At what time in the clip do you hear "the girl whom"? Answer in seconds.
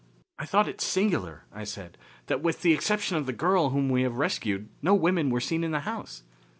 3.27-3.87